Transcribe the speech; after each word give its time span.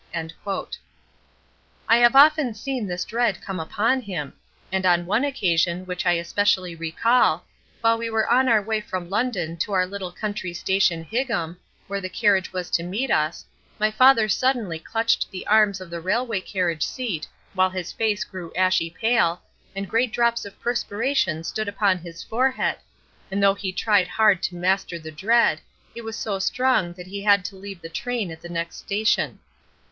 I 1.87 1.97
have 1.97 2.15
often 2.15 2.55
seen 2.55 2.87
this 2.87 3.05
dread 3.05 3.39
come 3.39 3.59
upon 3.59 4.01
him, 4.01 4.33
and 4.71 4.83
on 4.83 5.05
one 5.05 5.23
occasion, 5.23 5.85
which 5.85 6.07
I 6.07 6.13
especially 6.13 6.73
recall, 6.73 7.45
while 7.81 7.99
we 7.99 8.09
were 8.09 8.27
on 8.27 8.49
our 8.49 8.63
way 8.63 8.81
from 8.81 9.11
London 9.11 9.57
to 9.57 9.73
our 9.73 9.85
little 9.85 10.11
country 10.11 10.55
station 10.55 11.03
"Higham," 11.05 11.57
where 11.85 12.01
the 12.01 12.09
carriage 12.09 12.51
was 12.51 12.71
to 12.71 12.81
meet 12.83 13.11
us, 13.11 13.45
my 13.77 13.91
father 13.91 14.27
suddenly 14.27 14.79
clutched 14.79 15.29
the 15.29 15.45
arms 15.45 15.79
of 15.79 15.91
the 15.91 16.01
railway 16.01 16.41
carriage 16.41 16.81
seat, 16.81 17.27
while 17.53 17.69
his 17.69 17.91
face 17.91 18.23
grew 18.23 18.51
ashy 18.55 18.89
pale, 18.89 19.43
and 19.75 19.87
great 19.87 20.11
drops 20.11 20.45
of 20.45 20.59
perspiration 20.59 21.43
stood 21.43 21.67
upon 21.67 21.99
his 21.99 22.23
forehead, 22.23 22.77
and 23.29 23.43
though 23.43 23.53
he 23.53 23.71
tried 23.71 24.07
hard 24.07 24.41
to 24.41 24.55
master 24.55 24.97
the 24.97 25.11
dread, 25.11 25.61
it 25.93 26.03
was 26.03 26.15
so 26.15 26.39
strong 26.39 26.91
that 26.93 27.05
he 27.05 27.21
had 27.21 27.45
to 27.45 27.55
leave 27.55 27.83
the 27.83 27.87
train 27.87 28.31
at 28.31 28.41
the 28.41 28.49
next 28.49 28.77
station. 28.77 29.37